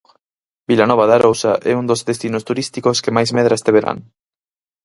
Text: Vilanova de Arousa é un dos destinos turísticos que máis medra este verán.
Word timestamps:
Vilanova 0.69 1.05
de 1.07 1.13
Arousa 1.17 1.51
é 1.69 1.71
un 1.81 1.85
dos 1.89 2.01
destinos 2.09 2.45
turísticos 2.49 3.01
que 3.03 3.15
máis 3.15 3.29
medra 3.37 3.57
este 3.59 3.71
verán. 3.77 3.97